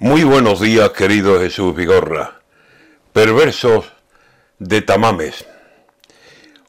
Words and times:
Muy 0.00 0.24
buenos 0.24 0.58
días, 0.58 0.90
querido 0.90 1.38
Jesús 1.38 1.72
Vigorra. 1.72 2.40
Perversos 3.12 3.92
de 4.58 4.82
Tamames. 4.82 5.46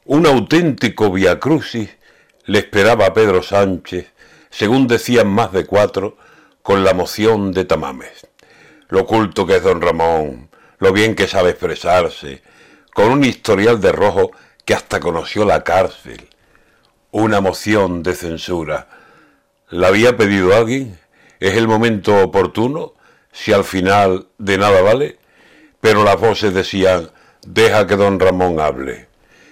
Un 0.04 0.28
auténtico 0.28 1.10
viacrucis 1.10 1.90
le 2.44 2.60
esperaba 2.60 3.06
a 3.06 3.12
Pedro 3.14 3.42
Sánchez, 3.42 4.12
según 4.48 4.86
decían 4.86 5.26
más 5.26 5.50
de 5.50 5.66
cuatro, 5.66 6.16
con 6.62 6.84
la 6.84 6.94
moción 6.94 7.50
de 7.50 7.64
Tamames. 7.64 8.28
Lo 8.90 9.00
oculto 9.00 9.44
que 9.44 9.56
es 9.56 9.62
don 9.64 9.80
Ramón, 9.80 10.48
lo 10.78 10.92
bien 10.92 11.16
que 11.16 11.26
sabe 11.26 11.50
expresarse, 11.50 12.44
con 12.94 13.10
un 13.10 13.24
historial 13.24 13.80
de 13.80 13.90
rojo 13.90 14.30
que 14.64 14.74
hasta 14.74 15.00
conoció 15.00 15.44
la 15.44 15.64
cárcel. 15.64 16.28
Una 17.10 17.40
moción 17.40 18.04
de 18.04 18.14
censura. 18.14 18.86
¿La 19.68 19.88
había 19.88 20.16
pedido 20.16 20.54
alguien? 20.54 20.96
¿Es 21.40 21.56
el 21.56 21.66
momento 21.66 22.22
oportuno? 22.22 22.94
Si 23.36 23.52
al 23.52 23.64
final 23.64 24.28
de 24.38 24.56
nada 24.56 24.80
vale. 24.80 25.18
Pero 25.82 26.04
las 26.04 26.18
voces 26.18 26.54
decían, 26.54 27.10
deja 27.46 27.86
que 27.86 27.94
don 27.94 28.18
Ramón 28.18 28.58
hable. 28.60 29.08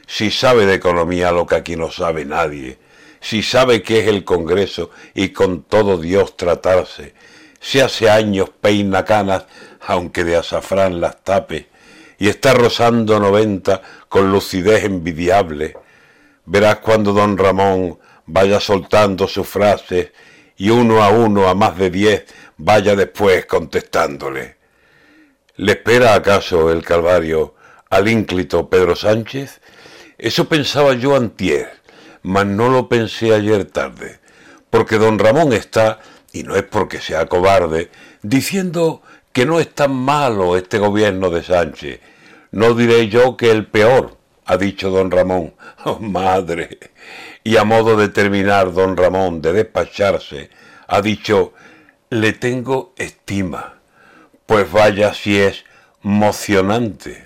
Si 0.07 0.31
sabe 0.31 0.65
de 0.65 0.75
economía 0.75 1.33
lo 1.33 1.47
que 1.47 1.57
aquí 1.57 1.77
no 1.77 1.91
sabe 1.91 2.25
nadie. 2.25 2.79
Si 3.21 3.43
sabe 3.43 3.83
qué 3.83 4.01
es 4.01 4.09
el 4.09 4.25
Congreso 4.25 4.91
y 5.15 5.29
con 5.29 5.65
todo 5.65 5.99
Dios 5.99 6.35
tratarse. 6.39 7.15
Si 7.61 7.81
hace 7.81 8.09
años 8.09 8.51
peina 8.59 9.05
canas, 9.05 9.45
aunque 9.87 10.25
de 10.25 10.37
azafrán 10.37 11.03
las 11.03 11.23
tape. 11.23 11.69
Y 12.19 12.29
está 12.29 12.55
rozando 12.55 13.21
noventa 13.21 13.83
con 14.09 14.33
lucidez 14.33 14.85
envidiable. 14.85 15.77
Verás 16.47 16.79
cuando 16.79 17.13
don 17.13 17.37
Ramón 17.37 17.99
vaya 18.25 18.61
soltando 18.61 19.29
sus 19.29 19.47
frases 19.47 20.11
y 20.57 20.71
uno 20.71 21.03
a 21.03 21.11
uno 21.11 21.49
a 21.49 21.55
más 21.55 21.77
de 21.77 21.91
diez 21.91 22.25
vaya 22.57 22.97
después 22.97 23.47
contestándole. 23.47 24.57
¿Le 25.57 25.73
espera 25.73 26.15
acaso 26.15 26.71
el 26.71 26.83
Calvario 26.83 27.55
al 27.91 28.09
ínclito 28.09 28.69
Pedro 28.69 28.97
Sánchez? 28.97 29.61
Eso 30.19 30.49
pensaba 30.49 30.95
yo 30.95 31.17
antier, 31.17 31.71
mas 32.23 32.47
no 32.47 32.69
lo 32.69 32.89
pensé 32.89 33.35
ayer 33.35 33.65
tarde, 33.67 34.19
porque 34.71 34.99
don 34.99 35.19
Ramón 35.19 35.53
está, 35.53 36.01
y 36.33 36.43
no 36.43 36.57
es 36.57 36.65
porque 36.65 37.01
sea 37.01 37.27
cobarde, 37.27 37.91
diciendo 38.23 39.03
que 39.33 39.47
no 39.47 39.61
es 39.61 39.73
tan 39.75 39.93
malo 39.95 40.57
este 40.57 40.79
gobierno 40.79 41.31
de 41.31 41.43
Sánchez. 41.43 42.01
No 42.51 42.75
diré 42.75 43.09
yo 43.09 43.37
que 43.37 43.51
el 43.51 43.67
peor, 43.67 44.17
ha 44.47 44.57
dicho 44.57 44.91
don 44.91 45.11
Ramón. 45.11 45.55
Oh, 45.87 45.99
madre. 45.99 46.79
Y 47.43 47.57
a 47.59 47.65
modo 47.65 47.97
de 47.97 48.09
terminar, 48.09 48.73
don 48.73 48.97
Ramón, 48.97 49.43
de 49.43 49.53
despacharse, 49.53 50.49
ha 50.87 51.03
dicho, 51.03 51.53
le 52.09 52.33
tengo 52.33 52.95
estima. 52.97 53.75
Pues 54.47 54.71
vaya 54.71 55.13
si 55.13 55.39
es 55.39 55.65
mocionante. 56.01 57.25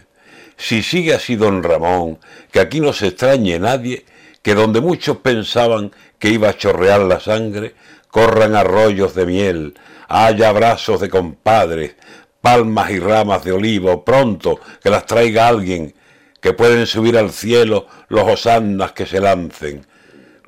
Si 0.56 0.83
sigue 0.83 1.14
así 1.14 1.36
don 1.36 1.62
Ramón, 1.62 2.19
que 2.50 2.58
aquí 2.58 2.80
no 2.80 2.92
se 2.92 3.08
extrañe 3.08 3.60
nadie, 3.60 4.05
que 4.42 4.55
donde 4.55 4.80
muchos 4.80 5.19
pensaban 5.19 5.92
que 6.19 6.30
iba 6.30 6.48
a 6.48 6.56
chorrear 6.56 7.00
la 7.03 7.20
sangre, 7.20 7.75
corran 8.10 8.56
arroyos 8.56 9.14
de 9.14 9.27
miel, 9.27 9.75
haya 10.08 10.48
abrazos 10.48 11.00
de 11.00 11.08
compadres, 11.08 11.94
palmas 12.41 12.91
y 12.91 12.98
ramas 12.98 13.44
de 13.44 13.53
olivo, 13.53 14.05
pronto 14.05 14.58
que 14.82 14.91
las 14.91 15.06
traiga 15.06 15.48
alguien, 15.48 15.94
que 16.41 16.53
pueden 16.53 16.86
subir 16.86 17.17
al 17.19 17.31
cielo 17.31 17.86
los 18.08 18.22
hosannas 18.28 18.92
que 18.92 19.06
se 19.06 19.20
lancen. 19.20 19.86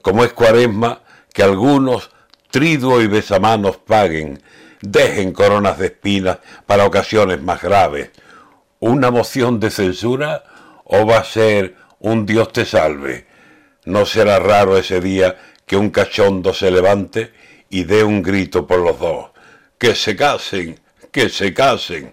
Como 0.03 0.25
es 0.25 0.33
cuaresma, 0.33 1.03
que 1.33 1.43
algunos 1.43 2.11
triduo 2.51 3.01
y 3.01 3.07
besamanos 3.07 3.77
paguen, 3.77 4.43
dejen 4.81 5.33
coronas 5.33 5.79
de 5.79 5.87
espinas 5.87 6.39
para 6.67 6.87
ocasiones 6.87 7.43
más 7.43 7.63
graves. 7.63 8.11
¿Una 8.79 9.11
moción 9.11 9.61
de 9.61 9.71
censura 9.71 10.45
o 10.85 11.07
va 11.07 11.19
a 11.19 11.25
ser 11.25 11.77
un 11.99 12.25
Dios 12.25 12.53
te 12.53 12.65
salve? 12.65 13.27
No 13.85 14.07
será 14.07 14.39
raro 14.39 14.77
ese 14.77 15.01
día 15.01 15.37
que 15.67 15.77
un 15.77 15.91
cachondo 15.91 16.55
se 16.55 16.71
levante 16.71 17.33
y 17.69 17.85
dé 17.85 18.03
un 18.05 18.23
grito 18.23 18.67
por 18.67 18.81
los 18.81 18.99
dos. 18.99 19.31
Que 19.79 19.95
se 19.95 20.17
casen, 20.17 20.81
que 21.13 21.29
se 21.29 21.55
casen. 21.55 22.13